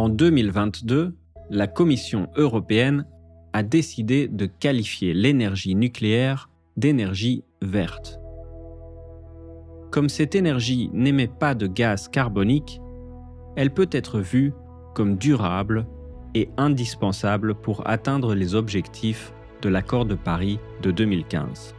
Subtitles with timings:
[0.00, 1.14] En 2022,
[1.50, 3.04] la Commission européenne
[3.52, 8.18] a décidé de qualifier l'énergie nucléaire d'énergie verte.
[9.90, 12.80] Comme cette énergie n'émet pas de gaz carbonique,
[13.56, 14.54] elle peut être vue
[14.94, 15.86] comme durable
[16.34, 21.74] et indispensable pour atteindre les objectifs de l'accord de Paris de 2015.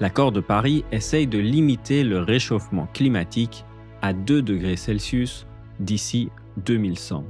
[0.00, 3.66] L'accord de Paris essaye de limiter le réchauffement climatique
[4.00, 5.46] à 2 degrés Celsius
[5.78, 7.24] d'ici 2100.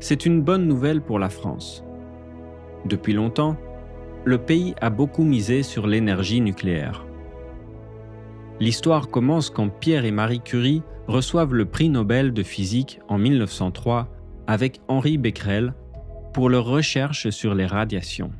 [0.00, 1.84] C'est une bonne nouvelle pour la France.
[2.84, 3.56] Depuis longtemps,
[4.24, 7.04] le pays a beaucoup misé sur l'énergie nucléaire.
[8.60, 14.08] L'histoire commence quand Pierre et Marie Curie reçoivent le prix Nobel de physique en 1903
[14.46, 15.74] avec Henri Becquerel
[16.32, 18.30] pour leur recherche sur les radiations.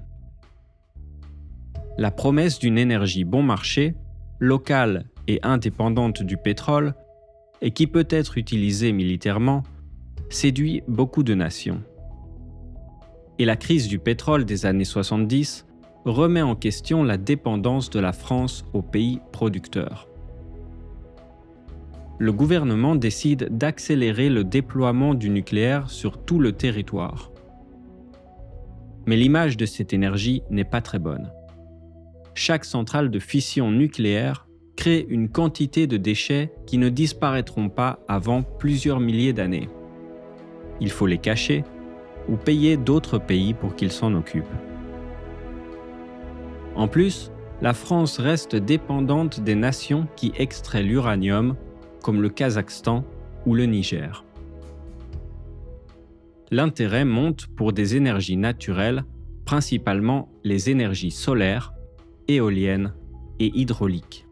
[1.98, 3.94] La promesse d'une énergie bon marché,
[4.38, 6.94] locale et indépendante du pétrole,
[7.62, 9.62] et qui peut être utilisée militairement,
[10.28, 11.80] séduit beaucoup de nations.
[13.38, 15.66] Et la crise du pétrole des années 70
[16.04, 20.08] remet en question la dépendance de la France aux pays producteurs.
[22.19, 27.30] Le gouvernement décide d'accélérer le déploiement du nucléaire sur tout le territoire.
[29.06, 31.32] Mais l'image de cette énergie n'est pas très bonne.
[32.34, 34.47] Chaque centrale de fission nucléaire
[34.83, 39.69] crée une quantité de déchets qui ne disparaîtront pas avant plusieurs milliers d'années
[40.83, 41.64] il faut les cacher
[42.28, 44.44] ou payer d'autres pays pour qu'ils s'en occupent.
[46.75, 51.56] En plus, la France reste dépendante des nations qui extraient l'uranium,
[52.03, 53.05] comme le Kazakhstan
[53.47, 54.25] ou le Niger.
[56.50, 59.05] L'intérêt monte pour des énergies naturelles,
[59.44, 61.72] principalement les énergies solaires,
[62.27, 62.92] éoliennes
[63.38, 64.27] et hydrauliques.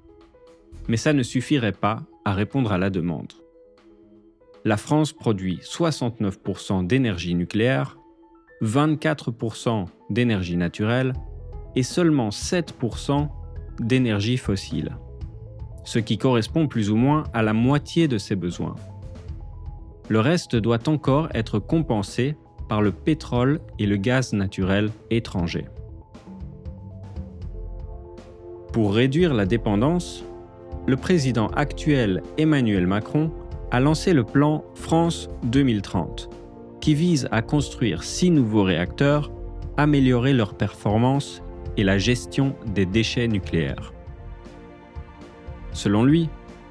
[0.91, 3.33] Mais ça ne suffirait pas à répondre à la demande
[4.65, 7.99] la France produit 69% d'énergie nucléaire,
[8.63, 11.15] 24% d'énergie naturelle
[11.77, 13.29] et seulement 7%
[13.79, 14.97] d'énergie fossile,
[15.85, 18.75] ce qui correspond plus ou moins à la moitié de ses besoins.
[20.09, 22.37] Le reste doit encore être compensé
[22.69, 25.67] par le pétrole et le gaz naturel étranger.
[28.73, 30.25] Pour réduire la dépendance,
[30.87, 33.31] le président actuel Emmanuel Macron
[33.71, 36.31] a lancé le plan France 2030,
[36.81, 39.31] qui vise à construire six nouveaux réacteurs,
[39.77, 41.43] améliorer leur performance
[41.77, 43.93] et la gestion des déchets nucléaires.
[45.73, 46.29] Selon lui,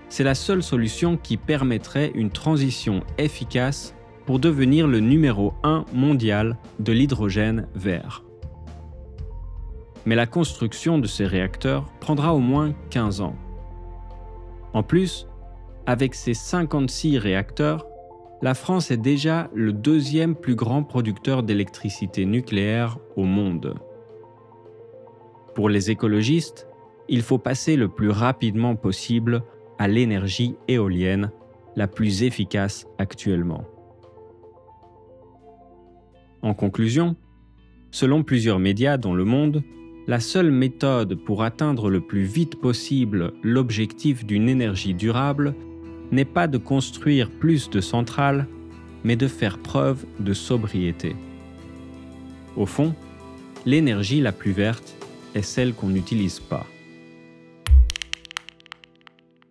[0.10, 3.96] c'est la seule solution qui permettrait une transition efficace
[4.26, 8.24] pour devenir le numéro 1 mondial de l'hydrogène vert.
[10.06, 13.36] Mais la construction de ces réacteurs prendra au moins 15 ans.
[14.74, 15.28] En plus,
[15.86, 17.88] avec ses 56 réacteurs,
[18.42, 23.76] la France est déjà le deuxième plus grand producteur d'électricité nucléaire au monde.
[25.56, 26.68] Pour les écologistes,
[27.10, 29.44] il faut passer le plus rapidement possible
[29.78, 31.32] à l'énergie éolienne,
[31.76, 33.66] la plus efficace actuellement.
[36.42, 37.16] En conclusion,
[37.92, 39.64] selon plusieurs médias dans le monde,
[40.10, 45.54] la seule méthode pour atteindre le plus vite possible l'objectif d'une énergie durable
[46.12, 48.48] n'est pas de construire plus de centrales,
[49.04, 51.16] mais de faire preuve de sobriété.
[52.58, 52.96] Au fond,
[53.68, 54.96] l'énergie la plus verte
[55.36, 56.66] est celle qu'on n'utilise pas.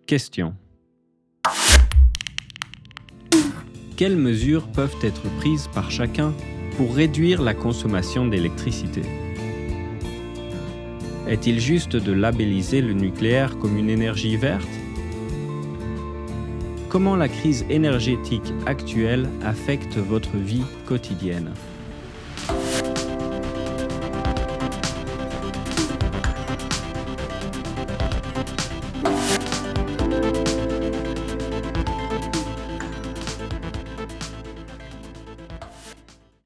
[0.07, 0.55] Question.
[3.95, 6.33] Quelles mesures peuvent être prises par chacun
[6.75, 9.03] pour réduire la consommation d'électricité?
[11.29, 14.67] Est-il juste de labelliser le nucléaire comme une énergie verte?
[16.89, 21.53] Comment la crise énergétique actuelle affecte votre vie quotidienne?